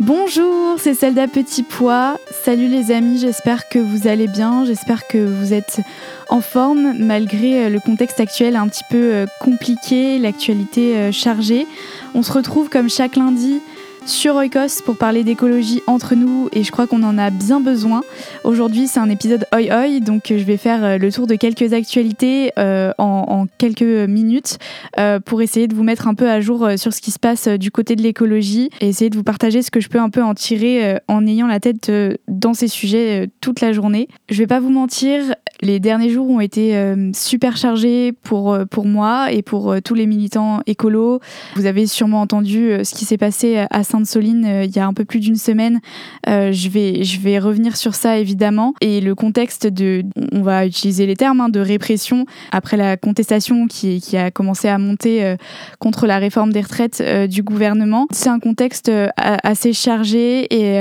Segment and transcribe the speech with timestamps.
[0.00, 2.16] Bonjour, c'est Zelda Petit Pois.
[2.30, 5.82] Salut les amis, j'espère que vous allez bien, j'espère que vous êtes
[6.30, 11.66] en forme malgré euh, le contexte actuel un petit peu euh, compliqué, l'actualité euh, chargée.
[12.14, 13.60] On se retrouve comme chaque lundi
[14.06, 18.02] sur Oikos pour parler d'écologie entre nous et je crois qu'on en a bien besoin.
[18.44, 21.72] Aujourd'hui, c'est un épisode oi oi, donc je vais faire euh, le tour de quelques
[21.72, 24.58] actualités euh, en, quelques minutes
[24.98, 27.48] euh, pour essayer de vous mettre un peu à jour sur ce qui se passe
[27.48, 30.22] du côté de l'écologie et essayer de vous partager ce que je peux un peu
[30.22, 31.90] en tirer en ayant la tête
[32.28, 34.08] dans ces sujets toute la journée.
[34.28, 39.32] Je vais pas vous mentir, les derniers jours ont été super chargés pour, pour moi
[39.32, 41.20] et pour tous les militants écolos.
[41.56, 44.94] Vous avez sûrement entendu ce qui s'est passé à Sainte-Soline euh, il y a un
[44.94, 45.80] peu plus d'une semaine.
[46.28, 48.74] Euh, je, vais, je vais revenir sur ça évidemment.
[48.80, 53.66] Et le contexte de, on va utiliser les termes, hein, de répression après la contestation
[53.66, 55.36] qui, qui a commencé à monter euh,
[55.78, 58.06] contre la réforme des retraites du gouvernement.
[58.10, 60.80] C'est un contexte assez chargé et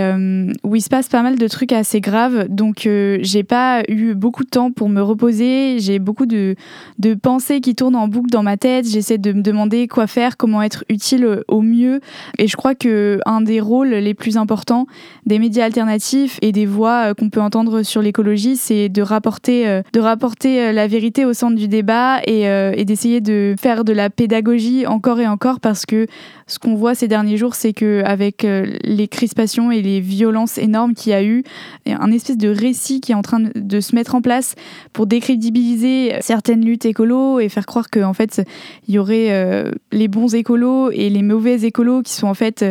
[0.63, 2.47] où il se passe pas mal de trucs assez graves.
[2.49, 2.87] Donc
[3.21, 5.79] j'ai pas eu beaucoup de temps pour me reposer.
[5.79, 6.55] J'ai beaucoup de,
[6.99, 8.87] de pensées qui tournent en boucle dans ma tête.
[8.87, 12.01] J'essaie de me demander quoi faire, comment être utile au mieux.
[12.37, 14.87] Et je crois que un des rôles les plus importants
[15.25, 19.67] des médias alternatifs et des voix euh, qu'on peut entendre sur l'écologie, c'est de rapporter,
[19.67, 23.83] euh, de rapporter euh, la vérité au centre du débat et, et d'essayer de faire
[23.83, 26.07] de la pédagogie encore et encore parce que
[26.49, 28.45] ce qu'on voit ces derniers jours, c'est que avec
[28.83, 31.43] les crispations et les violences énormes qu'il y a eu,
[31.85, 34.55] un espèce de récit qui est en train de se mettre en place
[34.91, 38.41] pour décrédibiliser certaines luttes écolos et faire croire qu'en fait
[38.87, 42.65] il y aurait les bons écolos et les mauvais écolos qui sont en fait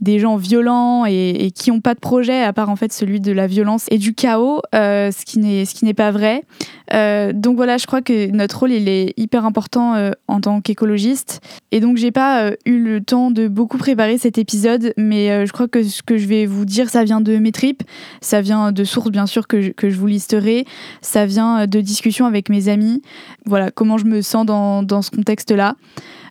[0.00, 3.32] des gens violents et, qui n'ont pas de projet à part en fait celui de
[3.32, 6.42] la violence et du chaos, euh, ce qui n'est ce qui n'est pas vrai.
[6.92, 11.40] Euh, donc voilà, je crois que notre rôle est hyper important euh, en tant qu'écologiste.
[11.70, 15.68] Et donc j'ai pas eu le temps de beaucoup préparer cet épisode, mais je crois
[15.68, 17.82] que ce que je vais vous dire, ça vient de mes tripes,
[18.20, 20.64] ça vient de sources bien sûr que je, que je vous listerai,
[21.00, 23.02] ça vient de discussions avec mes amis.
[23.46, 25.76] Voilà comment je me sens dans, dans ce contexte-là.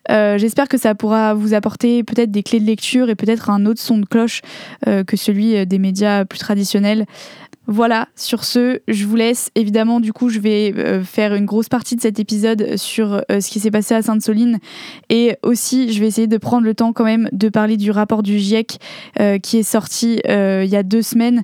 [0.10, 3.66] Euh, j'espère que ça pourra vous apporter peut-être des clés de lecture et peut-être un
[3.66, 4.42] autre son de cloche
[4.88, 7.06] euh, que celui euh, des médias plus traditionnels.
[7.68, 9.50] Voilà, sur ce, je vous laisse.
[9.56, 10.74] Évidemment, du coup, je vais
[11.04, 14.60] faire une grosse partie de cet épisode sur ce qui s'est passé à Sainte-Soline.
[15.10, 18.24] Et aussi, je vais essayer de prendre le temps quand même de parler du rapport
[18.24, 18.80] du GIEC
[19.42, 21.44] qui est sorti il y a deux semaines.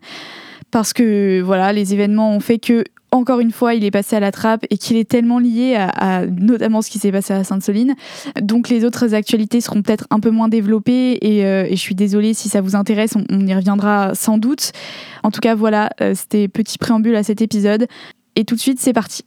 [0.70, 4.20] Parce que voilà, les événements ont fait que encore une fois, il est passé à
[4.20, 7.96] la trappe et qu'il est tellement lié à, notamment ce qui s'est passé à Sainte-Soline.
[8.42, 12.34] Donc les autres actualités seront peut-être un peu moins développées et, euh, je suis désolée
[12.34, 14.72] si ça vous intéresse, on, y reviendra sans doute.
[15.24, 17.88] En tout cas, voilà, euh, c'était petit préambule à cet épisode.
[18.36, 19.24] Et tout de suite, c'est parti.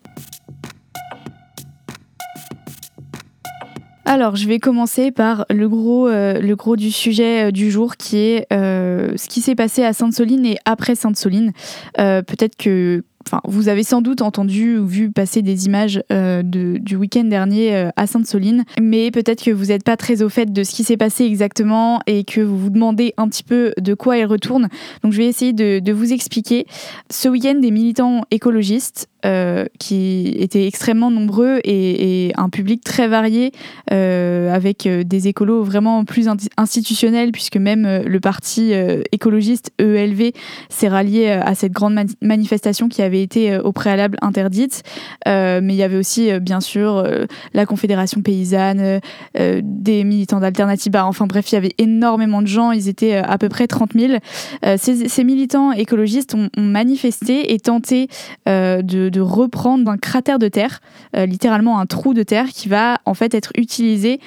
[4.05, 8.19] Alors, je vais commencer par le gros, euh, le gros du sujet du jour qui
[8.19, 11.53] est ce qui s'est passé à Sainte-Soline et après Sainte-Soline.
[11.97, 16.97] Peut-être que Enfin, vous avez sans doute entendu ou vu passer des images euh, du
[16.97, 20.65] week-end dernier euh, à Sainte-Soline, mais peut-être que vous n'êtes pas très au fait de
[20.65, 24.19] ce qui s'est passé exactement et que vous vous demandez un petit peu de quoi
[24.19, 24.69] elle retourne.
[25.05, 26.67] Donc je vais essayer de, vous expliquer.
[27.09, 33.53] Ce week-end, des militants écologistes euh, qui étaient extrêmement nombreux et, un public très varié
[33.91, 38.73] avec des écolos vraiment plus institutionnels puisque même le parti
[39.13, 40.33] écologiste EELV
[40.69, 44.83] s'est rallié à cette grande manifestation qui avait été euh, au préalable interdite.
[45.29, 47.07] Euh, mais il y avait aussi, euh, bien sûr,
[47.55, 49.01] la Confédération paysanne,
[49.35, 52.73] des militants d'Alternative Enfin bref, il y avait énormément de gens.
[52.73, 54.15] Ils étaient à peu près 30 000.
[54.77, 58.09] Ces, militants écologistes ont, manifesté et tenté
[58.47, 60.81] de, reprendre un cratère de terre,
[61.17, 64.21] littéralement un trou de terre qui va en fait être utilisé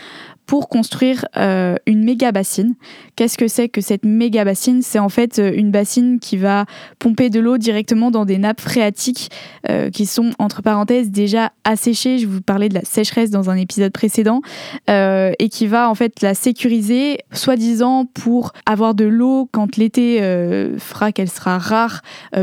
[0.46, 2.76] pour construire euh, une méga bassine.
[3.16, 4.82] Qu'est-ce que c'est que cette méga bassine?
[4.82, 6.66] C'est en fait euh, une bassine qui va
[7.00, 9.32] pomper de l'eau directement dans des nappes phréatiques
[9.70, 12.18] euh, qui sont entre parenthèses déjà asséchées.
[12.18, 14.42] Je vous parlais de la sécheresse dans un épisode précédent
[14.88, 20.20] et qui va en fait la sécuriser, soi-disant pour avoir de l'eau quand l'été
[20.78, 22.02] fera qu'elle sera rare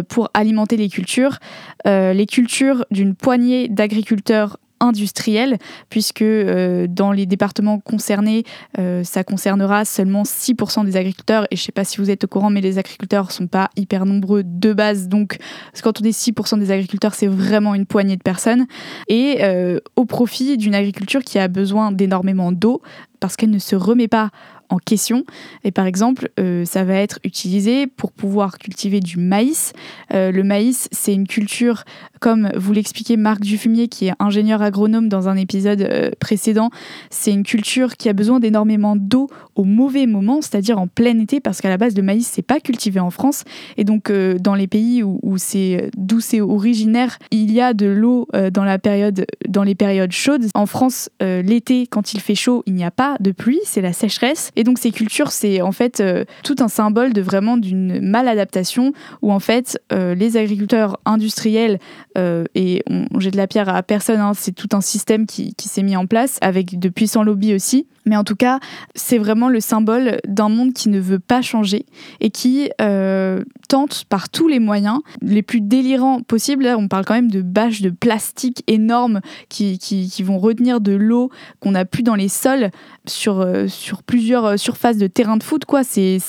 [0.08, 1.38] pour alimenter les cultures.
[1.84, 5.58] les cultures d'une poignée d'agriculteurs industrielle,
[5.90, 8.44] puisque euh, dans les départements concernés,
[8.78, 11.46] euh, ça concernera seulement 6% des agriculteurs.
[11.50, 13.46] Et je ne sais pas si vous êtes au courant, mais les agriculteurs ne sont
[13.46, 15.08] pas hyper nombreux de base.
[15.08, 15.38] Donc,
[15.82, 18.66] quand on dit 6% des agriculteurs, c'est vraiment une poignée de personnes.
[19.08, 22.80] Et euh, au profit d'une agriculture qui a besoin d'énormément d'eau,
[23.20, 24.30] parce qu'elle ne se remet pas
[24.70, 25.24] en question.
[25.64, 26.30] Et par exemple,
[26.64, 29.72] ça va être utilisé pour pouvoir cultiver du maïs.
[30.10, 31.82] Le maïs, c'est une culture
[32.20, 36.70] comme vous l'expliquait Marc Dufumier, qui est ingénieur agronome dans un épisode euh, précédent,
[37.08, 41.40] c'est une culture qui a besoin d'énormément d'eau au mauvais moment, c'est-à-dire en plein été,
[41.40, 43.44] parce qu'à la base le maïs c'est pas cultivé en France,
[43.78, 47.86] et donc euh, dans les pays où, c'est d'où c'est originaire, il y a de
[47.86, 50.44] l'eau dans la période, dans les périodes chaudes.
[50.54, 53.94] En France, l'été, quand il fait chaud, il n'y a pas de pluie, c'est la
[53.94, 56.02] sécheresse, et donc ces cultures, c'est en fait
[56.42, 61.78] tout un symbole de vraiment d'une maladaptation où en fait les agriculteurs industriels
[62.18, 65.82] euh, et on, jette la pierre à personne, hein, c'est tout un système qui, s'est
[65.82, 67.86] mis en place avec de puissants lobbies aussi.
[68.06, 68.60] Mais en tout cas,
[68.94, 71.84] c'est vraiment le symbole d'un monde qui ne veut pas changer
[72.20, 76.66] et qui euh, tente par tous les moyens les plus délirants possibles.
[76.66, 81.30] on parle quand même de bâches de plastique énormes qui, qui, vont retenir de l'eau
[81.60, 82.70] qu'on n'a plus dans les sols
[83.06, 85.64] sur, euh, sur plusieurs surfaces de terrain de foot.
[85.64, 85.82] Quoi.
[85.84, 86.20] C'est,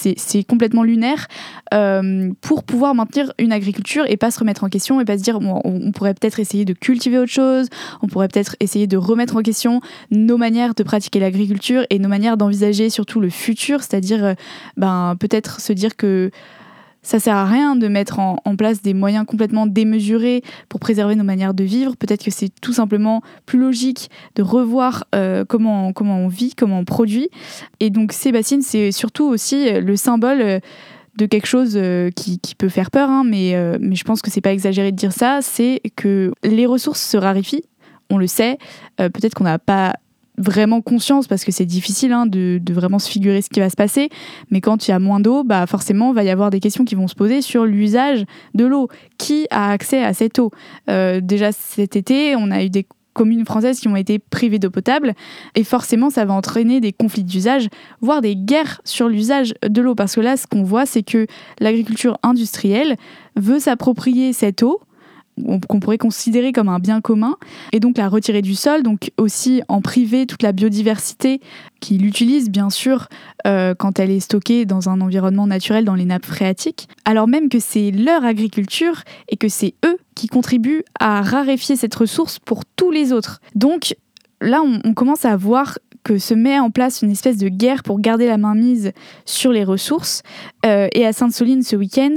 [0.47, 1.27] complètement lunaire
[2.41, 5.39] pour pouvoir maintenir une agriculture et pas se remettre en question et pas se dire
[5.41, 7.67] on, pourrait peut-être essayer de cultiver autre chose,
[8.01, 12.09] on pourrait peut-être essayer de remettre en question nos manières de pratiquer l'agriculture et nos
[12.09, 14.33] manières d'envisager surtout le futur, c'est-à-dire euh,
[14.77, 16.31] ben, peut-être se dire que
[17.03, 21.23] ça sert à rien de mettre en, place des moyens complètement démesurés pour préserver nos
[21.23, 21.95] manières de vivre.
[21.97, 26.79] Peut-être que c'est tout simplement plus logique de revoir euh, comment, comment on vit, comment
[26.79, 27.29] on produit.
[27.79, 30.59] Et donc bassines, c'est surtout aussi le symbole euh,
[31.17, 34.41] de quelque chose euh, qui, peut faire peur, hein, mais, mais je pense que c'est
[34.41, 37.63] pas exagéré de dire ça, c'est que les ressources se raréfient,
[38.09, 38.57] on le sait,
[38.97, 39.95] peut-être qu'on n'a pas
[40.37, 43.75] vraiment conscience parce que c'est difficile hein, de, vraiment se figurer ce qui va se
[43.75, 44.09] passer.
[44.49, 46.85] Mais quand il y a moins d'eau, bah forcément, il va y avoir des questions
[46.85, 48.87] qui vont se poser sur l'usage de l'eau.
[49.17, 50.51] Qui a accès à cette eau?
[50.87, 55.13] Déjà cet été, on a eu des communes françaises qui ont été privées d'eau potable.
[55.55, 57.67] Et forcément, ça va entraîner des conflits d'usage,
[58.01, 59.95] voire des guerres sur l'usage de l'eau.
[59.95, 61.27] Parce que là, ce qu'on voit, c'est que
[61.59, 62.95] l'agriculture industrielle
[63.35, 64.79] veut s'approprier cette eau
[65.67, 67.35] qu'on pourrait considérer comme un bien commun,
[67.71, 71.41] et donc la retirer du sol, donc aussi en priver toute la biodiversité
[71.79, 73.07] qu'il utilise bien sûr
[73.47, 77.49] euh, quand elle est stockée dans un environnement naturel dans les nappes phréatiques, alors même
[77.49, 82.65] que c'est leur agriculture et que c'est eux qui contribuent à raréfier cette ressource pour
[82.65, 83.41] tous les autres.
[83.55, 83.95] Donc
[84.39, 87.83] là, on, on commence à voir que se met en place une espèce de guerre
[87.83, 88.91] pour garder la main mise
[89.25, 90.23] sur les ressources.
[90.65, 92.15] Euh, et à Sainte-Soline ce week-end,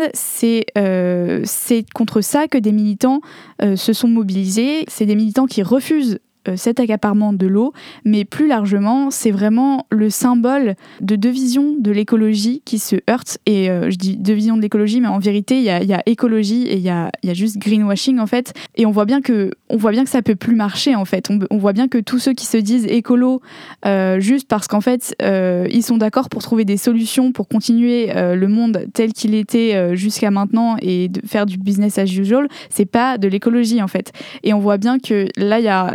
[0.78, 3.20] euh, c'est contre ça que des militants
[3.62, 4.84] euh, se sont mobilisés.
[4.88, 6.23] C'est des militants qui refusent euh,
[6.56, 7.73] cet accaparement de l'eau,
[8.05, 13.38] mais plus largement, c'est vraiment le symbole de deux visions de l'écologie qui se heurtent.
[13.46, 16.64] Et euh, je dis deux visions de l'écologie, mais en vérité, il y a, écologie
[16.67, 18.52] et il y a, juste greenwashing en fait.
[18.76, 21.31] Et on voit bien que, on voit bien que ça peut plus marcher en fait.
[21.50, 23.41] On, voit bien que tous ceux qui se disent écolo
[23.87, 28.46] euh, juste parce qu'en fait ils sont d'accord pour trouver des solutions pour continuer le
[28.46, 33.19] monde tel qu'il était jusqu'à maintenant et de faire du business as usual, c'est pas
[33.19, 34.12] de l'écologie en fait.
[34.43, 35.94] Et on voit bien que là il y a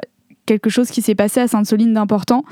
[0.50, 2.44] quelque chose qui s'est passé à Sainte-Soline d'important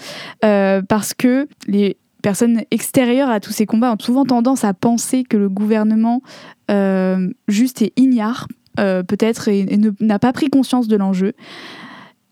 [0.45, 5.23] euh, parce que les personnes extérieures à tous ces combats ont souvent tendance à penser
[5.23, 6.21] que le gouvernement
[6.69, 8.47] euh, juste est ignare,
[8.79, 9.65] euh, peut-être, et,
[9.99, 11.33] n'a pas pris conscience de l'enjeu.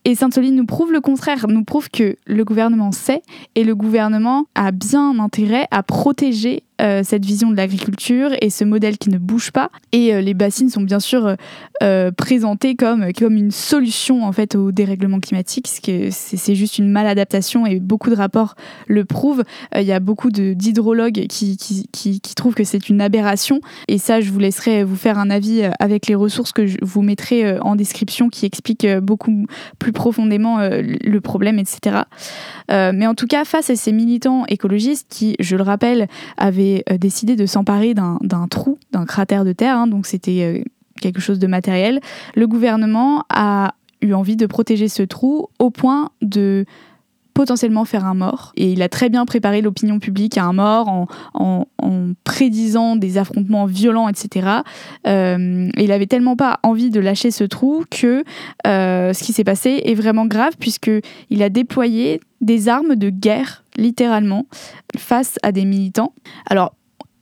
[0.04, 3.22] Et Sainte-Soline nous prouve le contraire, nous prouve que le gouvernement sait
[3.56, 8.62] et le gouvernement a bien intérêt à protéger euh, cette vision de l'agriculture et ce
[8.62, 9.70] modèle qui ne bouge pas.
[9.92, 11.36] Et euh, les bassines sont bien sûr
[11.82, 16.78] euh, présentées comme, comme une solution en fait au dérèglement climatique, ce que c'est juste
[16.78, 18.56] une maladaptation et beaucoup de rapports
[18.88, 19.42] le prouvent.
[19.74, 23.60] Il y a beaucoup d'hydrologues qui, qui, qui, qui, trouvent que c'est une aberration.
[23.88, 27.02] Et ça, je vous laisserai vous faire un avis avec les ressources que je vous
[27.02, 29.46] mettrai en description qui expliquent beaucoup
[29.78, 32.02] plus profondément le problème, etc.
[32.70, 36.98] mais en tout cas, face à ces militants écologistes qui, je le rappelle, avaient euh,
[36.98, 40.62] décidé de s'emparer d'un trou, d'un cratère de terre, hein, donc c'était euh,
[41.00, 42.00] quelque chose de matériel.
[42.34, 46.64] Le gouvernement a eu envie de protéger ce trou au point de
[47.36, 48.52] potentiellement faire un mort.
[48.56, 51.66] Et il a très bien préparé l'opinion publique à un mort en,
[52.24, 54.48] prédisant des affrontements violents, etc.
[55.06, 58.24] Euh, et il avait tellement pas envie de lâcher ce trou que
[58.64, 64.46] ce qui s'est passé est vraiment grave puisqu'il a déployé des armes de guerre, littéralement,
[64.96, 66.12] face à des militants.
[66.46, 66.72] Alors,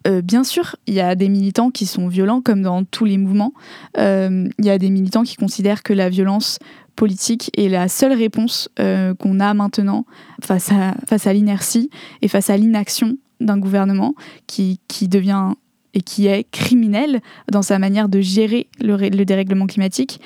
[0.07, 3.17] euh, bien sûr, il y a des militants qui sont violents, comme dans tous les
[3.17, 3.55] mouvements.
[3.99, 6.59] Euh, il y a des militants qui considèrent que la violence
[6.97, 10.07] politique est la seule réponse euh, qu'on a maintenant
[10.43, 11.91] face à, face à l'inertie
[12.23, 14.15] et face à l'inaction d'un gouvernement
[14.47, 15.53] qui, qui devient
[15.95, 17.21] et qui est criminel
[17.51, 20.21] dans sa manière de gérer le, le dérèglement climatique.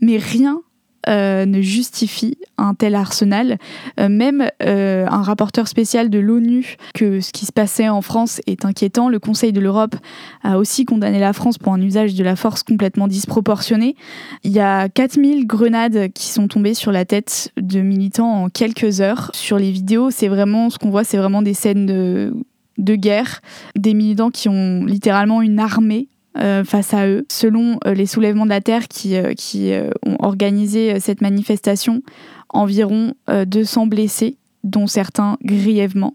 [0.00, 0.60] Mais rien
[1.06, 3.58] ne justifie un tel arsenal.
[3.98, 9.08] même un rapporteur spécial de l'ONU que ce qui se passait en France est inquiétant.
[9.08, 9.96] Le Conseil de l'Europe
[10.42, 13.96] a aussi condamné la France pour un usage de la force complètement disproportionné.
[14.44, 19.00] Il y a 4000 grenades qui sont tombées sur la tête de militants en quelques
[19.00, 19.30] heures.
[19.34, 23.40] Sur les vidéos, c'est vraiment ce qu'on voit, c'est vraiment des scènes de guerre,
[23.76, 26.17] des militants qui ont littéralement une armée euh,
[26.64, 27.26] face à eux.
[27.30, 29.72] Selon euh, les soulèvements de la Terre qui, euh, qui
[30.06, 32.02] ont organisé cette manifestation,
[32.48, 36.14] environ 200 blessés, dont certains grièvement.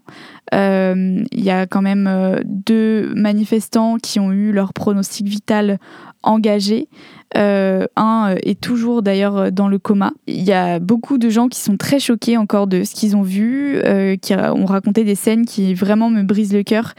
[0.52, 5.78] Il y a quand même deux manifestants qui ont eu leur pronostic vital
[6.22, 6.88] engagé.
[7.36, 10.12] Euh, un euh, est toujours d'ailleurs euh, dans le coma.
[10.28, 13.22] Il y a beaucoup de gens qui sont très choqués encore de ce qu'ils ont
[13.22, 13.82] vu,
[14.22, 16.94] qui ont raconté des scènes qui vraiment me brisent le cœur,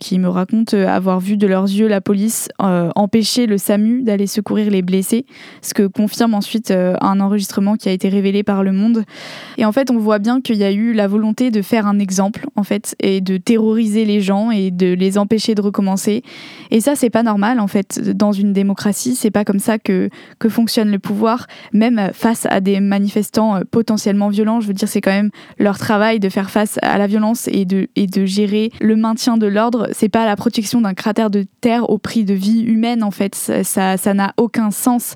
[0.00, 4.70] qui me racontent avoir vu de leurs yeux la police empêcher le SAMU d'aller secourir
[4.70, 5.26] les blessés,
[5.62, 9.04] ce que confirme ensuite un enregistrement qui a été révélé par Le Monde.
[9.58, 11.98] Et en fait, on voit bien qu'il y a eu la volonté de faire un
[11.98, 16.22] exemple, en fait, et de terroriser les gens et de les empêcher de recommencer.
[16.70, 19.16] Et ça, c'est pas normal, en fait, dans une démocratie.
[19.16, 23.60] C'est pas comme ça que, que fonctionne le pouvoir, même face à des manifestants euh,
[23.70, 24.60] potentiellement violents.
[24.60, 27.64] Je veux dire, c'est quand même leur travail de faire face à la violence et
[27.64, 29.88] de, et de gérer le maintien de l'ordre.
[29.92, 33.34] C'est pas la protection d'un cratère de terre au prix de vie humaine, en fait.
[33.34, 35.14] Ça, ça n'a aucun sens.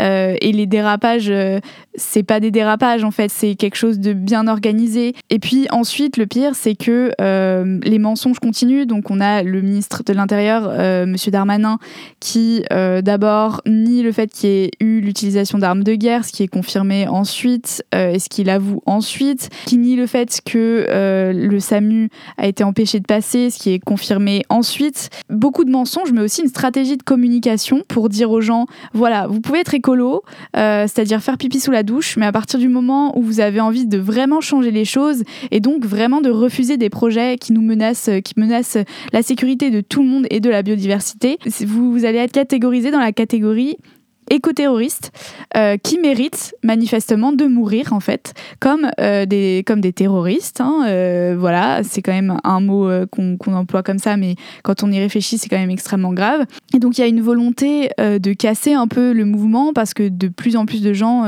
[0.00, 1.60] Euh, et les dérapages, euh,
[1.94, 3.30] c'est pas des dérapages, en fait.
[3.30, 5.14] C'est quelque chose de bien organisé.
[5.30, 8.86] Et puis ensuite, le pire, c'est que les mensonges continuent.
[8.86, 11.78] Donc, on a le ministre de l'Intérieur, Monsieur Darmanin,
[12.20, 16.42] qui d'abord ni le fait qu'il y ait eu l'utilisation d'armes de guerre, ce qui
[16.42, 21.32] est confirmé ensuite, euh, et ce qu'il avoue ensuite, qui nie le fait que euh,
[21.32, 25.10] le SAMU a été empêché de passer, ce qui est confirmé ensuite.
[25.30, 29.40] Beaucoup de mensonges, mais aussi une stratégie de communication pour dire aux gens, voilà, vous
[29.40, 30.22] pouvez être écolo,
[30.56, 33.60] euh, c'est-à-dire faire pipi sous la douche, mais à partir du moment où vous avez
[33.60, 37.62] envie de vraiment changer les choses, et donc vraiment de refuser des projets qui nous
[37.62, 38.78] menacent, qui menacent
[39.12, 42.90] la sécurité de tout le monde et de la biodiversité, vous, vous allez être catégorisé
[42.90, 43.67] dans la catégorie
[44.30, 45.12] éco-terroristes
[45.56, 50.84] euh, qui méritent manifestement de mourir en fait comme euh, des comme des terroristes hein,
[50.86, 54.98] euh, voilà c'est quand même un mot qu'on emploie comme ça mais quand on y
[54.98, 56.44] réfléchit c'est quand même extrêmement grave.
[56.74, 60.08] Et donc il y a une volonté de casser un peu le mouvement parce que
[60.08, 61.24] de plus en plus de gens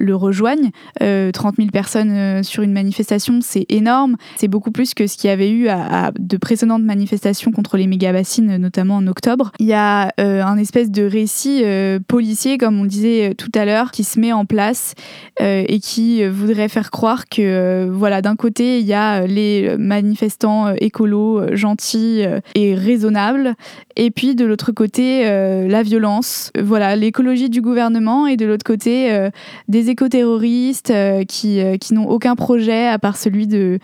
[0.00, 0.70] le rejoignent.
[0.98, 4.16] 30 euh, 000 personnes euh, sur une manifestation, c'est énorme.
[4.36, 7.86] C'est beaucoup plus que ce qu'il y avait eu à, de précédentes manifestations contre les
[7.86, 9.52] méga-bassines, notamment en octobre.
[9.58, 11.64] Il y a euh, un espèce de récit
[12.08, 14.94] policier, comme on disait tout à l'heure, qui se met en place
[15.40, 21.54] et qui voudrait faire croire que, voilà, d'un côté, il y a les manifestants écolos,
[21.54, 22.24] gentils
[22.54, 23.54] et raisonnables,
[23.96, 29.28] et puis de l'autre côté, la violence, voilà, l'écologie du gouvernement, et de l'autre côté,
[29.68, 33.78] des éco-terroristes euh, qui, euh, qui n'ont aucun projet à part celui de,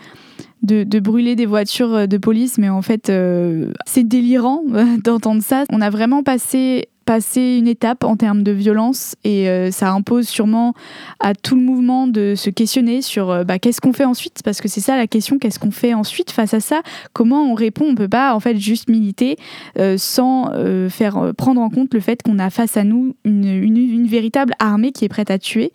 [0.63, 4.63] de, brûler des voitures de police, mais en fait, euh, c'est délirant
[5.03, 5.63] d'entendre ça.
[5.71, 10.27] On a vraiment passé passer une étape en termes de violence et euh, ça impose
[10.27, 10.73] sûrement
[11.19, 14.41] à tout le mouvement de se questionner sur euh, bah, qu'est-ce qu'on fait ensuite?
[14.43, 16.81] Parce que c'est ça la question qu'est-ce qu'on fait ensuite face à ça?
[17.13, 17.85] Comment on répond?
[17.89, 19.37] On peut pas en fait juste militer
[19.77, 20.51] euh, sans
[20.89, 25.05] faire prendre en compte le fait qu'on a face à nous une, véritable armée qui
[25.05, 25.71] est prête à tuer.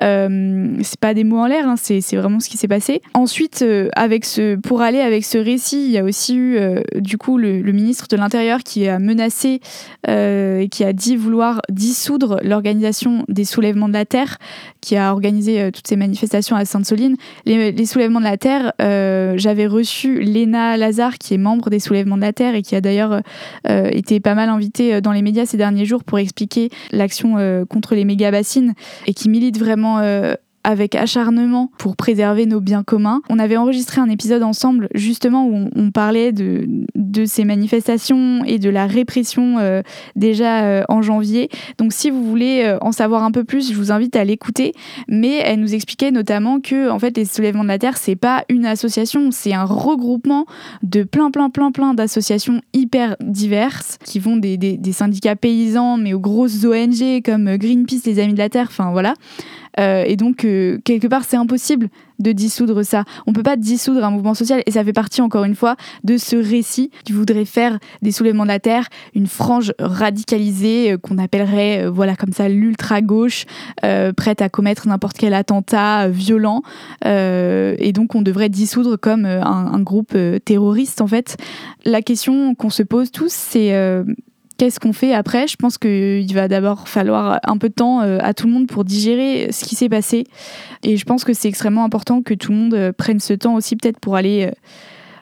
[0.00, 3.02] C'est pas des mots en l'air hein, c'est vraiment ce qui s'est passé.
[3.14, 3.64] Ensuite
[3.94, 6.58] avec ce pour aller avec ce récit il y a aussi eu
[6.96, 9.60] du coup le ministre de l'intérieur qui a menacé
[10.74, 14.38] qui a dit vouloir dissoudre l'organisation des soulèvements de la Terre,
[14.80, 17.16] qui a organisé euh, toutes ces manifestations à Sainte-Soline.
[17.46, 22.16] Les, soulèvements de la Terre, euh, j'avais reçu Léna Lazare, qui est membre des soulèvements
[22.16, 23.20] de la Terre et qui a d'ailleurs
[23.68, 27.36] euh, été pas mal invitée dans les médias ces derniers jours pour expliquer l'action
[27.70, 28.74] contre les méga-bassines
[29.06, 30.00] et qui milite vraiment
[30.64, 33.20] avec acharnement pour préserver nos biens communs.
[33.28, 36.66] On avait enregistré un épisode ensemble justement où on, parlait de,
[37.26, 39.82] ces manifestations et de la répression euh,
[40.16, 41.48] déjà euh, en janvier.
[41.78, 44.72] Donc si vous voulez euh, en savoir un peu plus, je vous invite à l'écouter.
[45.08, 48.44] Mais elle nous expliquait notamment que en fait les soulèvements de la terre c'est pas
[48.48, 50.46] une association, c'est un regroupement
[50.82, 56.20] de plein plein plein plein d'associations hyper diverses qui vont des syndicats paysans mais aux
[56.20, 59.14] grosses ONG comme Greenpeace, les Amis de la Terre, enfin voilà.
[59.80, 61.88] Euh, et donc, euh, quelque part, c'est impossible
[62.20, 63.04] de dissoudre ça.
[63.26, 66.16] On peut pas dissoudre un mouvement social et ça fait partie, encore une fois, de
[66.16, 71.18] ce récit qui voudrait faire des soulèvements de la terre une frange radicalisée euh, qu'on
[71.18, 73.46] appellerait, voilà, comme ça, l'ultra-gauche,
[74.16, 76.62] prête à commettre n'importe quel attentat violent.
[77.04, 81.36] et donc, on devrait dissoudre comme un, groupe terroriste, en fait.
[81.84, 83.72] La question qu'on se pose tous, c'est
[84.56, 85.46] qu'est-ce qu'on fait après?
[85.46, 88.84] Je pense qu'il va d'abord falloir un peu de temps à tout le monde pour
[88.84, 90.24] digérer ce qui s'est passé.
[90.82, 93.76] Et je pense que c'est extrêmement important que tout le monde prenne ce temps aussi
[93.76, 94.50] peut-être pour aller,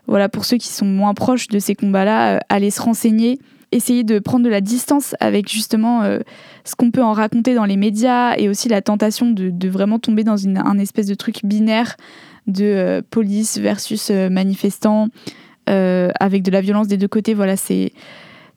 [0.07, 3.39] voilà, pour ceux qui sont moins proches de ces combats-là, aller se renseigner,
[3.71, 6.03] essayer de prendre de la distance avec justement
[6.65, 10.25] ce qu'on peut en raconter dans les médias et aussi la tentation de, vraiment tomber
[10.25, 11.97] dans une, un espèce de truc binaire
[12.47, 15.09] de police versus manifestants
[15.67, 17.33] avec de la violence des deux côtés.
[17.33, 17.93] Voilà, c'est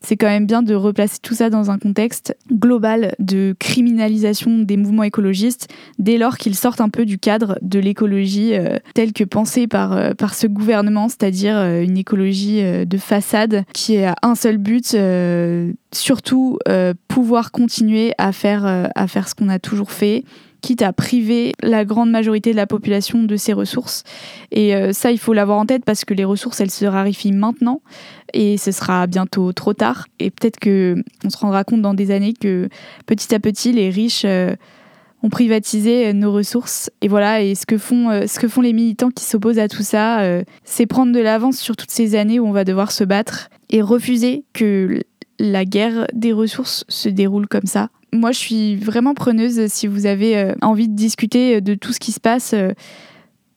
[0.00, 4.76] c'est quand même bien de replacer tout ça dans un contexte global de criminalisation des
[4.76, 9.24] mouvements écologistes dès lors qu'ils sortent un peu du cadre de l'écologie euh, telle que
[9.24, 14.34] pensée par, euh, par ce gouvernement, c'est-à-dire euh, une écologie de façade qui a un
[14.34, 14.96] seul but,
[15.92, 16.58] surtout
[17.08, 20.24] pouvoir continuer à faire, à faire ce qu'on a toujours fait,
[20.66, 24.02] quitte à priver la grande majorité de la population de ses ressources.
[24.50, 27.30] Et euh, ça, il faut l'avoir en tête parce que les ressources, elles se raréfient
[27.30, 27.82] maintenant
[28.34, 30.08] et ce sera bientôt trop tard.
[30.18, 32.68] Et peut-être que on se rendra compte dans des années que
[33.06, 34.56] petit à petit, les riches euh,
[35.22, 36.90] ont privatisé nos ressources.
[37.00, 39.68] Et voilà, et ce que font, euh, ce que font les militants qui s'opposent à
[39.68, 40.20] tout ça,
[40.64, 43.82] c'est prendre de l'avance sur toutes ces années où on va devoir se battre et
[43.82, 45.00] refuser que
[45.38, 47.88] la guerre des ressources se déroule comme ça.
[48.12, 52.00] Moi, je suis vraiment preneuse si vous avez euh, envie de discuter de tout ce
[52.00, 52.72] qui se passe euh,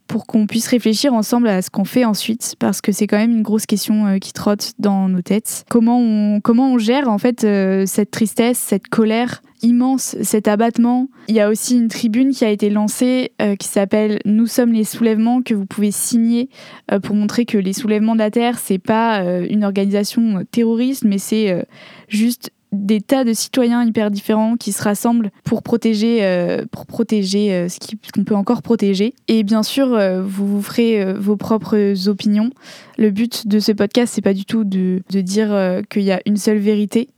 [0.07, 3.31] pour qu'on puisse réfléchir ensemble à ce qu'on fait ensuite, parce que c'est quand même
[3.31, 5.65] une grosse question euh, qui trotte dans nos têtes.
[5.69, 7.45] Comment on, comment on gère en fait
[7.85, 11.09] cette tristesse, cette colère immense, cet abattement?
[11.27, 14.85] Il y a aussi une tribune qui a été lancée qui s'appelle Nous sommes les
[14.85, 16.49] soulèvements que vous pouvez signer
[17.03, 21.65] pour montrer que les soulèvements de la terre c'est pas une organisation terroriste mais c'est
[22.07, 27.53] juste des tas de citoyens hyper différents qui se rassemblent pour protéger, euh, pour protéger
[27.53, 27.79] euh, ce
[28.13, 29.13] qu'on peut encore protéger.
[29.27, 32.51] Et bien sûr, euh, vous vous ferez vos propres opinions.
[32.97, 36.37] Le but de ce podcast, c'est pas du tout de, dire qu'il y a une
[36.37, 37.09] seule vérité,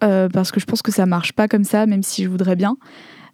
[0.00, 2.76] parce que je pense que ça marche pas comme ça, même si je voudrais bien.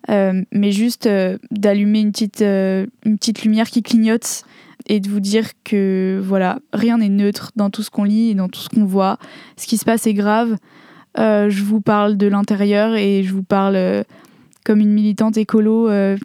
[0.08, 1.08] mais juste
[1.50, 4.44] d'allumer une petite, une petite lumière qui clignote
[4.86, 8.34] et de vous dire que voilà, rien n'est neutre dans tout ce qu'on lit et
[8.34, 9.18] dans tout ce qu'on voit.
[9.56, 10.56] Ce qui se passe est grave.
[11.18, 14.02] Euh, je vous parle de l'intérieur et je vous parle euh,
[14.64, 16.16] comme une militante écolo euh,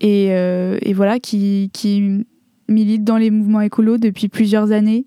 [0.00, 1.70] et, voilà qui,
[2.68, 5.06] milite dans les mouvements écolos depuis plusieurs années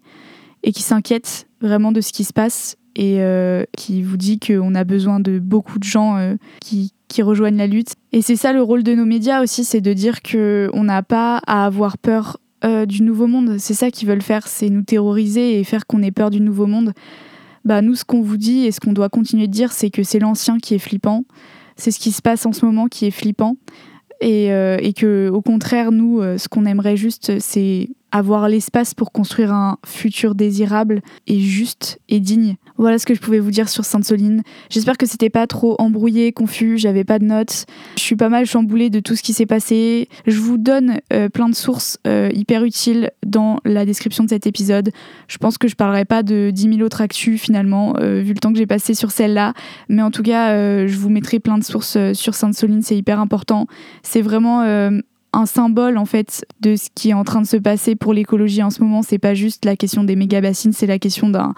[0.63, 3.19] et qui s'inquiète vraiment de ce qui se passe et
[3.75, 7.95] qui vous dit qu'on a besoin de beaucoup de gens qui, qui rejoignent la lutte.
[8.11, 11.41] Et c'est ça le rôle de nos médias aussi, c'est de dire qu'on n'a pas
[11.47, 12.37] à avoir peur
[12.87, 13.55] du nouveau monde.
[13.57, 16.67] C'est ça qu'ils veulent faire, c'est nous terroriser et faire qu'on ait peur du nouveau
[16.67, 16.93] monde
[17.65, 20.03] bah nous ce qu'on vous dit et ce qu'on doit continuer de dire c'est que
[20.03, 21.25] c'est l'ancien qui est flippant,
[21.75, 23.57] c'est ce qui se passe en ce moment qui est flippant
[24.21, 28.93] et, euh, et que au contraire nous euh, ce qu'on aimerait juste c'est avoir l'espace
[28.93, 32.55] pour construire un futur désirable et juste et digne.
[32.77, 34.41] Voilà ce que je pouvais vous dire sur Sainte-Soline.
[34.69, 37.65] J'espère que c'était pas trop embrouillé, confus, j'avais pas de notes.
[37.97, 40.09] Je suis pas mal chamboulée de tout ce qui s'est passé.
[40.25, 44.47] Je vous donne euh, plein de sources euh, hyper utiles dans la description de cet
[44.47, 44.91] épisode.
[45.27, 48.39] Je pense que je parlerai pas de 10 000 autres actus finalement, euh, vu le
[48.39, 49.53] temps que j'ai passé sur celle-là.
[49.89, 50.53] Mais en tout cas,
[50.87, 53.67] je vous mettrai plein de sources sur Sainte-Soline, c'est hyper important.
[54.01, 54.63] C'est vraiment
[55.33, 58.63] un symbole en fait de ce qui est en train de se passer pour l'écologie
[58.63, 59.01] en ce moment.
[59.01, 61.53] C'est pas juste la question des méga bassines, c'est la question d'un,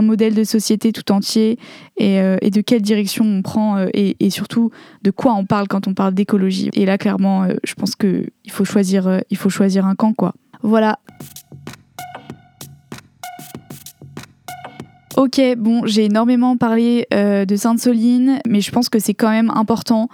[0.00, 1.58] modèle de société tout entier
[1.96, 4.70] et, euh, de quelle direction on prend euh, et, et, surtout
[5.02, 6.70] de quoi on parle quand on parle d'écologie.
[6.74, 10.12] Et là, clairement, euh, je pense que il faut choisir, il faut choisir un camp
[10.12, 10.34] quoi.
[10.62, 10.98] Voilà.
[15.22, 19.52] Ok, bon, j'ai énormément parlé euh, de Sainte-Soline, mais je pense que c'est quand même
[19.54, 20.08] important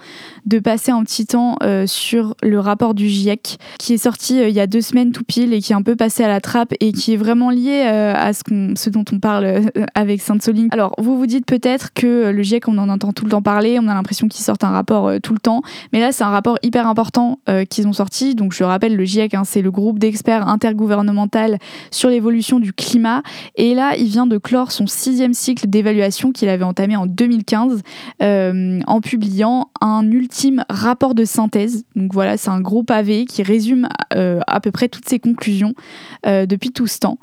[0.45, 4.49] de passer un petit temps euh, sur le rapport du GIEC, qui est sorti euh,
[4.49, 6.39] il y a deux semaines tout pile et qui est un peu passé à la
[6.39, 10.67] trappe et qui est vraiment lié à ce, dont on parle avec Sainte-Soline.
[10.69, 13.79] Alors, vous vous dites peut-être que le GIEC, on en entend tout le temps parler,
[13.79, 16.59] on a l'impression qu'ils sortent un rapport tout le temps, mais là, c'est un rapport
[16.61, 17.39] hyper important
[17.71, 18.35] qu'ils ont sorti.
[18.35, 21.57] Donc, je rappelle, le GIEC, hein, c'est le groupe d'experts intergouvernemental
[21.89, 23.23] sur l'évolution du climat,
[23.55, 27.81] et là, il vient de clore son sixième cycle d'évaluation qu'il avait entamé en 2015
[28.21, 31.85] euh, en publiant un ultime rapport de synthèse.
[31.95, 35.73] Donc voilà, c'est un gros pavé qui résume euh, à peu près toutes ses conclusions
[36.25, 37.17] euh, depuis tout ce temps.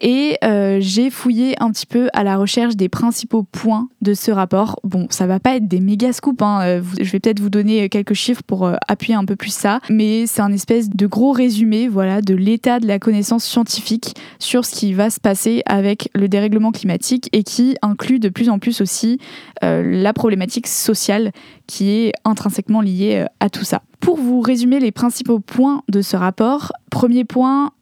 [0.00, 0.38] Et
[0.80, 4.78] j'ai fouillé un petit peu à la recherche des principaux points de ce rapport.
[4.84, 6.82] Bon, ça va pas être des méga scoops, hein.
[7.00, 10.42] je vais peut-être vous donner quelques chiffres pour appuyer un peu plus ça, mais c'est
[10.42, 14.92] un espèce de gros résumé voilà, de l'état de la connaissance scientifique sur ce qui
[14.92, 19.18] va se passer avec le dérèglement climatique et qui inclut de plus en plus aussi
[19.62, 21.32] euh, la problématique sociale
[21.66, 23.82] qui est intrinsèquement liée euh, à tout ça.
[24.00, 27.72] Pour vous résumer les principaux points de ce rapport, premier point,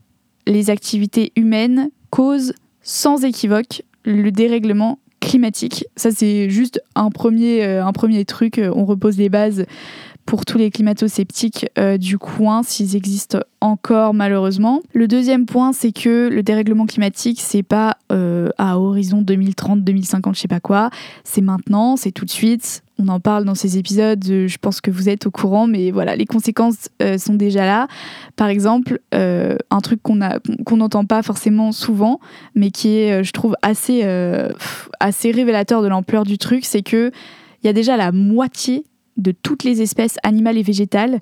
[0.47, 5.85] les activités humaines causent sans équivoque le dérèglement climatique.
[5.97, 8.61] Ça, c'est juste un premier, euh, un premier truc.
[8.75, 9.67] On repose les bases
[10.31, 14.81] pour tous les climato-sceptiques euh, du coin, s'ils existent encore malheureusement.
[14.95, 20.37] Le deuxième point, c'est que le dérèglement climatique, c'est pas euh, à horizon 2030, 2050,
[20.37, 20.91] je sais pas quoi.
[21.25, 22.85] C'est maintenant, c'est tout de suite.
[23.01, 26.15] On en parle dans ces épisodes, je pense que vous êtes au courant, mais voilà,
[26.15, 27.89] les conséquences euh, sont déjà là.
[28.37, 30.21] Par exemple, un truc qu'on
[30.65, 32.21] qu'on n'entend pas forcément souvent,
[32.55, 34.05] mais qui est, je trouve, assez,
[35.01, 37.11] assez révélateur de l'ampleur du truc, c'est que
[37.63, 38.85] il y a déjà la moitié
[39.21, 41.21] de toutes les espèces animales et végétales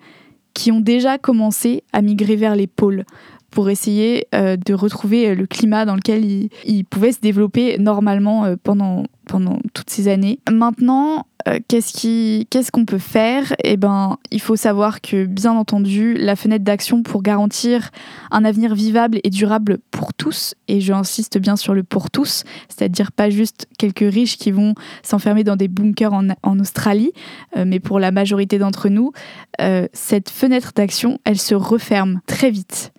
[0.55, 3.05] qui ont déjà commencé à migrer vers les pôles
[3.51, 8.57] pour essayer euh, de retrouver le climat dans lequel ils, pouvaient se développer normalement euh,
[8.63, 10.39] pendant, pendant toutes ces années.
[10.51, 13.55] Maintenant, euh, qu'est-ce qu'on peut faire?
[13.65, 17.91] Eh ben, il faut savoir que, bien entendu, la fenêtre d'action pour garantir
[18.31, 22.45] un avenir vivable et durable pour tous, et je insiste bien sur le pour tous,
[22.69, 27.13] c'est-à-dire pas juste quelques riches qui vont s'enfermer dans des bunkers en, Australie,
[27.57, 29.13] euh, mais pour la majorité d'entre nous,
[29.61, 32.93] euh, cette fenêtre d'action, elle se referme très vite.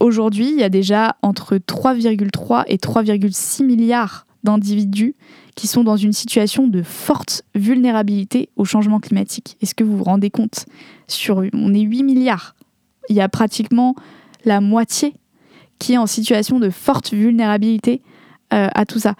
[0.00, 5.14] Aujourd'hui, il y a déjà entre 3,3 et 3,6 milliards d'individus
[5.54, 9.56] qui sont dans une situation de forte vulnérabilité au changement climatique.
[9.62, 10.66] Est-ce que vous vous rendez compte?
[11.08, 12.54] Sur, On est 8 milliards.
[13.08, 13.94] Il y a pratiquement
[14.44, 15.14] la moitié
[15.78, 18.02] qui est en situation de forte vulnérabilité
[18.52, 19.14] euh, à tout ça.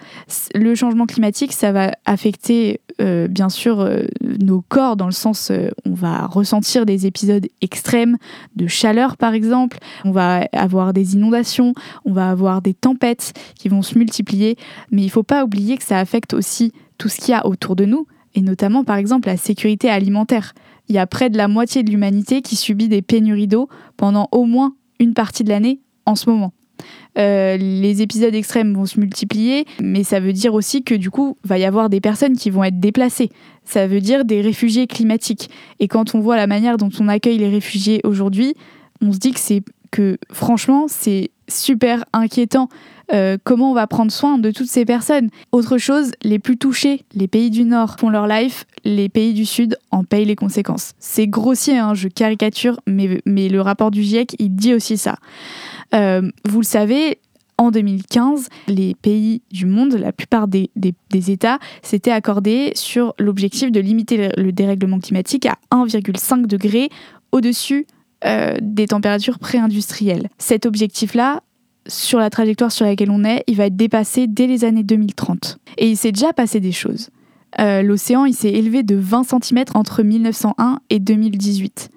[0.53, 5.51] Le changement climatique, ça va affecter euh, bien sûr euh, nos corps dans le sens
[5.83, 8.17] on va ressentir des épisodes extrêmes
[8.55, 11.73] de chaleur par exemple, on va avoir des inondations,
[12.05, 14.57] on va avoir des tempêtes qui vont se multiplier,
[14.91, 17.75] mais il faut pas oublier que ça affecte aussi tout ce qu'il y a autour
[17.75, 20.53] de nous et notamment par exemple la sécurité alimentaire.
[20.87, 24.29] Il y a près de la moitié de l'humanité qui subit des pénuries d'eau pendant
[24.31, 26.53] au moins une partie de l'année en ce moment.
[27.17, 31.37] Euh, les épisodes extrêmes vont se multiplier, mais ça veut dire aussi que du coup,
[31.43, 33.29] va y avoir des personnes qui vont être déplacées.
[33.63, 35.49] Ça veut dire des réfugiés climatiques.
[35.79, 38.53] Et quand on voit la manière dont on accueille les réfugiés aujourd'hui,
[39.01, 42.69] on se dit que c'est que franchement, c'est super inquiétant.
[43.13, 45.29] Euh, comment on va prendre soin de toutes ces personnes?
[45.51, 49.45] Autre chose, les plus touchés, les pays du Nord font leur life, les pays du
[49.45, 50.93] Sud en payent les conséquences.
[50.99, 55.17] C'est grossier, hein, je caricature, mais, mais le rapport du GIEC, il dit aussi ça.
[55.93, 57.19] Euh, vous le savez,
[57.57, 60.69] en 2015, les pays du monde, la plupart des,
[61.13, 66.89] États, s'étaient accordés sur l'objectif de limiter le, dérèglement climatique à 1,5 degré
[67.31, 67.87] au-dessus
[68.25, 70.29] euh, des températures pré-industrielles.
[70.37, 71.43] Cet objectif-là,
[71.87, 75.59] sur la trajectoire sur laquelle on est, il va être dépassé dès les années 2030.
[75.77, 77.09] Et il s'est déjà passé des choses.
[77.59, 81.89] Euh, l'océan, il s'est élevé de 20 cm entre 1901 et 2018.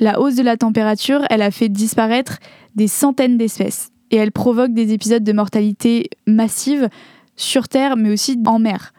[0.00, 2.38] La hausse de la température, elle a fait disparaître
[2.74, 6.88] des centaines d'espèces et elle provoque des épisodes de mortalité massive
[7.36, 8.94] sur Terre mais aussi en mer.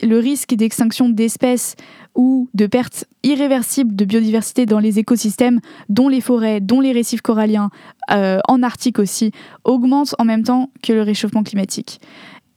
[0.00, 1.74] Le risque d'extinction d'espèces
[2.14, 7.20] ou de perte irréversible de biodiversité dans les écosystèmes, dont les forêts, dont les récifs
[7.20, 7.70] coralliens,
[8.12, 9.32] euh, en Arctique aussi,
[9.64, 12.00] augmente en même temps que le réchauffement climatique.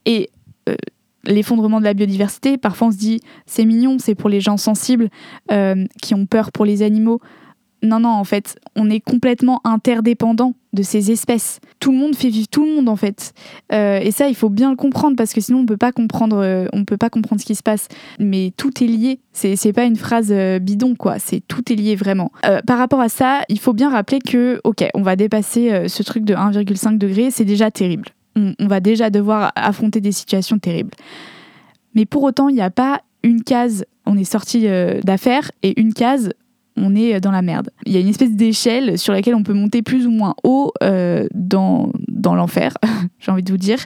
[0.04, 0.30] Et
[0.68, 0.76] euh,
[1.24, 5.10] l'effondrement de la biodiversité, parfois on se dit c'est mignon, c'est pour les gens sensibles
[5.50, 7.20] euh, qui ont peur pour les animaux,
[7.82, 11.60] non, non, en fait, on est complètement interdépendant de ces espèces.
[11.78, 13.32] Tout le monde fait vivre tout le monde, en fait.
[13.72, 16.38] Euh, et ça, il faut bien le comprendre parce que sinon, on peut pas comprendre,
[16.38, 17.88] euh, peut pas comprendre ce qui se passe.
[18.18, 19.20] Mais tout est lié.
[19.32, 21.18] C'est, c'est pas une phrase euh, bidon, quoi.
[21.18, 22.32] C'est tout est lié vraiment.
[22.66, 26.24] par rapport à ça, il faut bien rappeler que, ok, on va dépasser ce truc
[26.24, 28.08] de 1,5 degré, c'est déjà terrible.
[28.36, 30.94] On, on va déjà devoir affronter des situations terribles.
[31.94, 34.66] Mais pour autant, il n'y a pas une case, on est sorti
[35.02, 36.32] d'affaires, et une case,
[36.80, 37.70] on est dans la merde.
[37.86, 40.72] Il y a une espèce d'échelle sur laquelle on peut monter plus ou moins haut
[40.82, 42.74] euh, dans, dans l'enfer,
[43.18, 43.78] j'ai envie de vous dire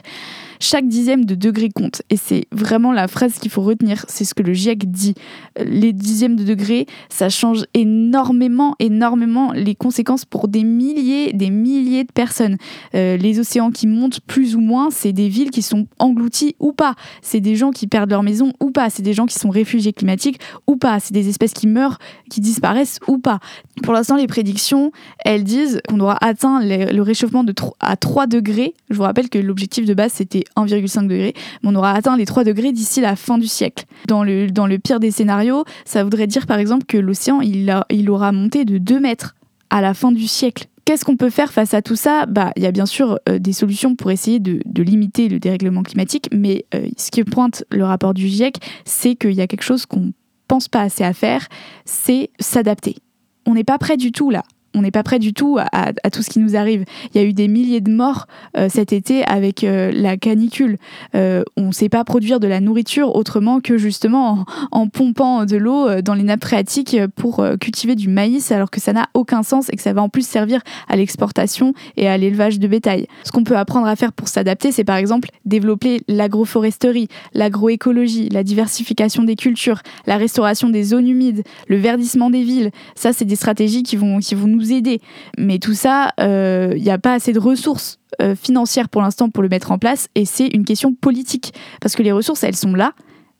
[0.63, 2.01] chaque dixième de degré compte.
[2.09, 5.13] Et c'est vraiment la phrase qu'il faut retenir, c'est ce que le GIEC dit.
[5.57, 12.05] Les dixièmes de degré, ça change énormément, énormément les conséquences pour des milliers, des milliers
[12.05, 12.57] de personnes.
[12.95, 16.71] Euh, les océans qui montent plus ou moins, c'est des villes qui sont englouties ou
[16.71, 16.95] pas.
[17.21, 18.89] C'est des gens qui perdent leur maison ou pas.
[18.89, 20.99] C'est des gens qui sont réfugiés climatiques ou pas.
[20.99, 21.99] C'est des espèces qui meurent,
[22.29, 23.39] qui disparaissent ou pas.
[23.83, 24.91] Pour l'instant, les prédictions,
[25.25, 28.73] elles disent qu'on aura atteint le réchauffement de à 3 degrés.
[28.89, 32.25] Je vous rappelle que l'objectif de base, c'était 1,5 degré, mais on aura atteint les
[32.25, 33.85] 3 degrés d'ici la fin du siècle.
[34.07, 37.73] Dans le, dans le pire des scénarios, ça voudrait dire par exemple que l'océan, il,
[37.89, 39.35] il aura monté de 2 mètres
[39.69, 40.67] à la fin du siècle.
[40.85, 42.25] Qu'est-ce qu'on peut faire face à tout ça?
[42.25, 45.81] Bah, il y a bien sûr euh, des solutions pour essayer de, limiter le dérèglement
[45.81, 49.63] climatique, mais euh, ce qui pointe le rapport du GIEC, c'est qu'il y a quelque
[49.63, 50.11] chose qu'on
[50.47, 51.47] pense pas assez à faire,
[51.85, 52.97] c'est s'adapter.
[53.45, 56.21] On n'est pas prêt du tout là on n'est pas prêt du tout à, tout
[56.21, 56.85] ce qui nous arrive.
[57.13, 58.27] Il y a eu des milliers de morts
[58.69, 60.77] cet été avec la canicule.
[61.13, 66.01] on ne sait pas produire de la nourriture autrement que justement en, pompant de l'eau
[66.01, 69.75] dans les nappes phréatiques pour cultiver du maïs alors que ça n'a aucun sens et
[69.75, 73.07] que ça va en plus servir à l'exportation et à l'élevage de bétail.
[73.23, 78.43] Ce qu'on peut apprendre à faire pour s'adapter, c'est par exemple développer l'agroforesterie, l'agroécologie, la
[78.43, 82.71] diversification des cultures, la restauration des zones humides, le verdissement des villes.
[82.95, 85.01] Ça, c'est des stratégies qui vont, qui vont nous aider.
[85.37, 89.29] Mais tout ça, il euh, n'y a pas assez de ressources euh, financières pour l'instant
[89.29, 91.53] pour le mettre en place et c'est une question politique.
[91.81, 92.93] Parce que les ressources, elles sont là,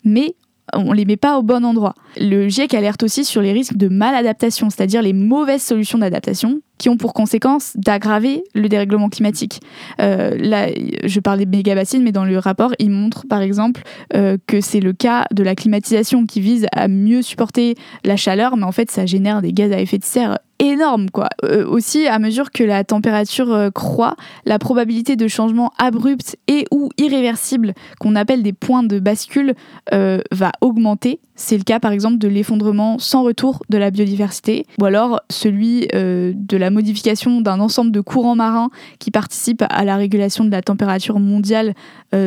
[0.03, 0.35] mais
[0.73, 1.93] on les met pas au bon endroit.
[2.17, 6.89] Le GIEC alerte aussi sur les risques de maladaptation, c'est-à-dire les mauvaises solutions d'adaptation qui
[6.89, 9.61] ont pour conséquence d'aggraver le dérèglement climatique.
[10.01, 10.67] Euh, là,
[11.03, 13.83] je parle des méga-bassines, mais dans le rapport, il montre par exemple
[14.15, 18.57] euh, que c'est le cas de la climatisation qui vise à mieux supporter la chaleur,
[18.57, 21.29] mais en fait, ça génère des gaz à effet de serre énorme quoi.
[21.43, 26.89] Euh, aussi à mesure que la température croît, la probabilité de changement abrupt et ou
[26.97, 29.55] irréversible qu'on appelle des points de bascule
[29.91, 31.19] va augmenter.
[31.35, 35.87] C'est le cas par exemple de l'effondrement sans retour de la biodiversité ou alors celui
[35.91, 40.61] de la modification d'un ensemble de courants marins qui participent à la régulation de la
[40.61, 41.73] température mondiale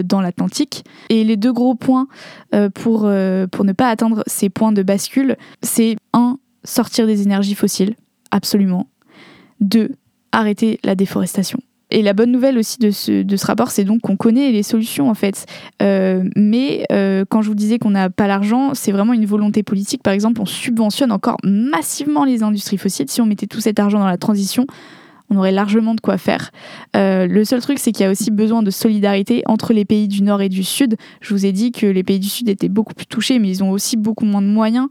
[0.05, 0.85] dans l'Atlantique.
[1.09, 2.07] Et les deux gros points
[2.75, 3.09] pour,
[3.51, 7.94] pour ne pas atteindre ces points de bascule, c'est un sortir des énergies fossiles
[8.31, 8.88] absolument.
[9.61, 9.90] Deux,
[10.33, 11.59] arrêter la déforestation.
[11.90, 14.64] Et la bonne nouvelle aussi de ce, de ce rapport, c'est donc qu'on connaît les
[14.64, 15.46] solutions en fait.
[15.83, 19.62] Euh, mais euh, quand je vous disais qu'on n'a pas l'argent, c'est vraiment une volonté
[19.62, 20.03] politique.
[20.03, 23.09] Par exemple, on subventionne encore massivement les industries fossiles.
[23.09, 24.66] Si on mettait tout cet argent dans la transition,
[25.31, 26.51] on aurait largement de quoi faire.
[26.96, 30.09] Euh, le seul truc, c'est qu'il y a aussi besoin de solidarité entre les pays
[30.09, 30.96] du Nord et du Sud.
[31.20, 33.62] Je vous ai dit que les pays du Sud étaient beaucoup plus touchés, mais ils
[33.62, 34.88] ont aussi beaucoup moins de moyens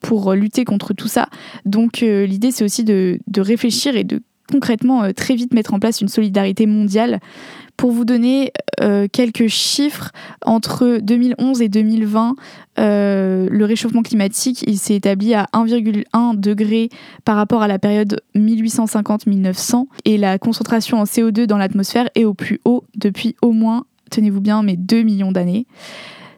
[0.00, 1.28] pour lutter contre tout ça.
[1.64, 6.00] Donc l'idée, c'est aussi de, de, réfléchir et de concrètement très vite mettre en place
[6.00, 7.20] une solidarité mondiale
[7.80, 10.10] pour vous donner euh, quelques chiffres,
[10.44, 12.34] entre 2011 et 2020,
[12.78, 16.90] euh, le réchauffement climatique s'est établi à 1,1 degré
[17.24, 22.34] par rapport à la période 1850-1900 et la concentration en CO2 dans l'atmosphère est au
[22.34, 25.66] plus haut depuis au moins, tenez-vous bien, mais 2 millions d'années.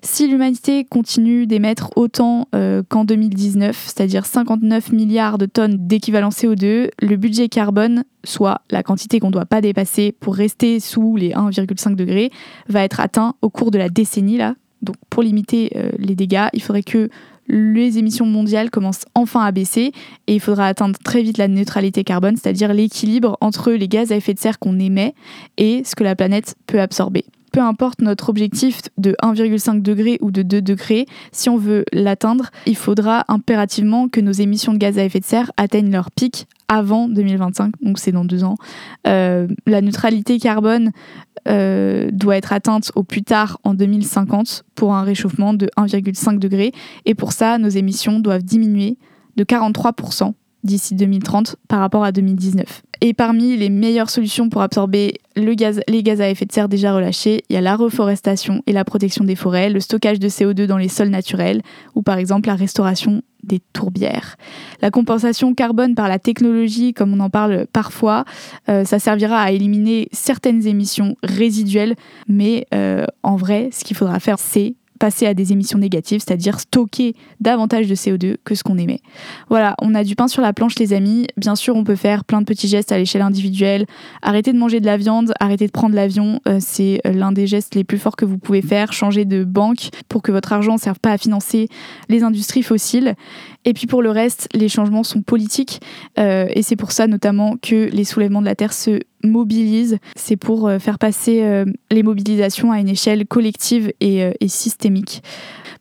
[0.05, 6.91] Si l'humanité continue d'émettre autant euh, qu'en 2019, c'est-à-dire 59 milliards de tonnes d'équivalent CO2,
[7.01, 11.31] le budget carbone, soit la quantité qu'on ne doit pas dépasser pour rester sous les
[11.31, 12.33] 1,5 degrés,
[12.69, 14.39] va être atteint au cours de la décennie.
[14.39, 14.57] Là.
[14.83, 17.09] Donc pour limiter euh, les dégâts, il faudrait que
[17.47, 19.93] les émissions mondiales commencent enfin à baisser
[20.27, 24.17] et il faudra atteindre très vite la neutralité carbone, c'est-à-dire l'équilibre entre les gaz à
[24.17, 25.15] effet de serre qu'on émet
[25.59, 30.31] et ce que la planète peut absorber peu importe notre objectif de 1,5 degré ou
[30.31, 34.99] de 2 degrés, si on veut l'atteindre, il faudra impérativement que nos émissions de gaz
[34.99, 38.57] à effet de serre atteignent leur pic avant 2025, donc c'est dans deux ans.
[39.07, 40.91] Euh, la neutralité carbone
[41.47, 46.73] euh, doit être atteinte au plus tard en 2050 pour un réchauffement de 1,5 degré.
[47.05, 48.97] Et pour ça, nos émissions doivent diminuer
[49.37, 50.33] de 43%
[50.63, 52.83] d'ici 2030 par rapport à 2019.
[53.01, 55.81] Et parmi les meilleures solutions pour absorber les gaz
[56.21, 59.35] à effet de serre déjà relâchés, il y a la reforestation et la protection des
[59.35, 61.63] forêts, le stockage de CO2 dans les sols naturels
[61.97, 64.37] ou par exemple la restauration des tourbières.
[64.83, 68.25] La compensation carbone par la technologie, comme on en parle parfois,
[68.69, 71.97] euh, ça servira à éliminer certaines émissions résiduelles,
[72.29, 76.61] mais euh, en vrai, ce qu'il faudra faire, c'est passer à des émissions négatives, c'est-à-dire
[76.61, 79.01] stocker davantage de CO2 que ce qu'on émet.
[79.51, 81.27] Voilà, on a du pain sur la planche les amis.
[81.37, 83.87] Bien sûr, on peut faire plein de petits gestes à l'échelle individuelle.
[84.23, 87.49] Arrêter de manger de la viande, arrêter de prendre l'avion, euh, c'est euh, l'un des
[87.49, 88.93] gestes les plus forts que vous pouvez faire.
[88.93, 91.67] Changer de banque pour que votre argent ne serve pas à financer
[92.09, 93.17] les industries fossiles.
[93.65, 95.81] Et puis pour le reste, les changements sont politiques
[96.19, 99.99] euh, et c'est pour ça notamment que les soulèvements de la Terre se mobilisent.
[100.17, 105.23] C'est pour euh, faire passer euh, les mobilisations à une échelle collective et, systémique.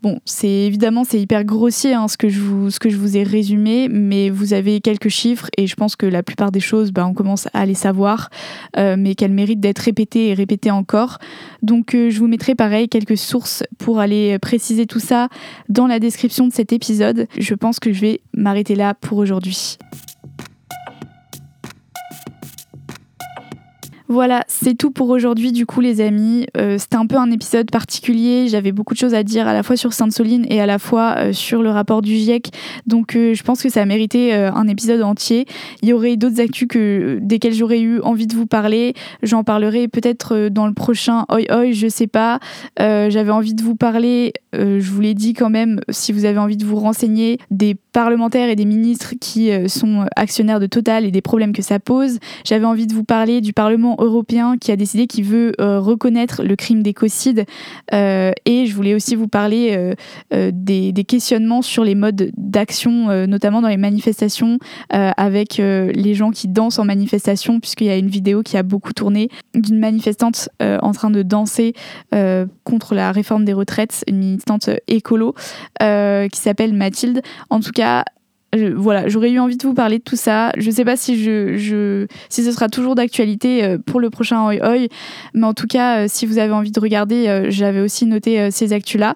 [0.04, 3.18] Bon, c'est évidemment c'est hyper grossier hein, ce que je vous ce que je vous
[3.18, 6.92] ai résumé, mais vous avez quelques chiffres et je pense que la plupart des choses,
[6.92, 8.30] bah, on commence à les savoir,
[8.76, 11.20] mais qu'elles méritent d'être répétées et répétées encore.
[11.62, 15.28] Donc je vous mettrai pareil quelques sources pour aller préciser tout ça
[15.70, 17.28] dans la description de cet épisode.
[17.38, 19.78] Je pense que je vais m'arrêter là pour aujourd'hui.
[24.12, 26.46] Voilà, c'est tout pour aujourd'hui du coup les amis.
[26.58, 29.64] Euh, c'était un peu un épisode particulier, j'avais beaucoup de choses à dire à la
[29.64, 32.50] fois sur Sainte-Soline et à la fois euh, sur le rapport du GIEC.
[32.86, 35.46] Donc euh, je pense que ça a mérité un épisode entier.
[35.82, 38.96] Il y aurait d'autres actus que, desquels j'aurais eu envie de vous parler.
[39.24, 42.40] J'en parlerai peut-être dans le prochain Oi Oi, je sais pas.
[42.78, 46.58] j'avais envie de vous parler, je vous l'ai dit quand même, si vous avez envie
[46.58, 51.12] de vous renseigner, des parlementaires et des ministres qui euh, sont actionnaires de Total et
[51.12, 52.20] des problèmes que ça pose.
[52.46, 56.44] J'avais envie de vous parler du Parlement européen qui a décidé qu'il veut euh, reconnaître
[56.44, 57.46] le crime d'écocide.
[57.94, 59.96] Euh, et je voulais aussi vous parler
[60.32, 66.48] des, des, questionnements sur les modes d'action, notamment dans les manifestations, avec les gens qui
[66.48, 70.92] dansent en manifestation, puisqu'il y a une vidéo qui a beaucoup tourné d'une manifestante en
[70.92, 71.74] train de danser
[72.64, 75.34] contre la réforme des retraites, une militante écolo
[75.80, 77.22] qui s'appelle Mathilde.
[77.50, 77.81] En tout cas,
[78.76, 80.52] voilà, j'aurais eu envie de vous parler de tout ça.
[80.58, 84.56] Je sais pas si je, si ce sera toujours d'actualité euh, pour le prochain Oi
[84.56, 84.88] Oi,
[85.34, 88.52] mais en tout cas, euh, si vous avez envie de regarder, euh, j'avais aussi noté
[88.52, 89.16] ces actus là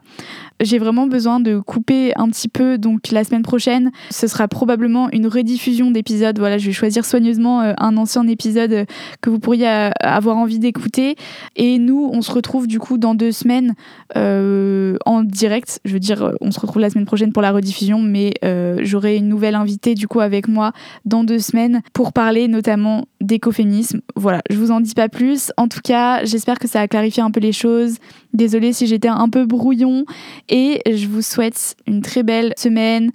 [0.62, 2.78] j'ai vraiment besoin de couper un petit peu.
[2.78, 6.38] Donc la semaine prochaine, ce sera probablement une rediffusion d'épisodes.
[6.40, 8.86] Voilà, je vais choisir soigneusement euh, un ancien épisode euh,
[9.22, 11.16] que vous pourriez euh, avoir envie d'écouter.
[11.56, 13.74] Et nous, on se retrouve du coup dans deux semaines
[14.16, 15.80] en direct.
[15.86, 18.34] Je veux dire, on se retrouve la semaine prochaine pour la rediffusion, mais
[18.80, 20.72] j'aurai une nouvelle invitée du coup avec moi
[21.06, 24.02] dans deux semaines pour parler notamment d'écoféminisme.
[24.16, 25.52] Voilà, je vous en dis pas plus.
[25.58, 27.98] En tout cas, j'espère que ça a clarifié un peu les choses.
[28.36, 30.06] Désolée si j'étais un peu brouillon
[30.50, 33.12] et je vous souhaite une très belle semaine.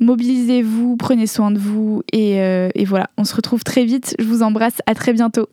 [0.00, 4.16] Mobilisez-vous, prenez soin de vous et, euh, et voilà, on se retrouve très vite.
[4.18, 5.48] Je vous embrasse, à très bientôt.